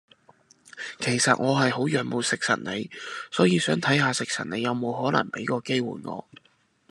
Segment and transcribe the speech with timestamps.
[0.99, 2.89] 其實我係好仰慕食神你，
[3.29, 6.27] 所以想睇嚇食神你有冇可能畀個機會我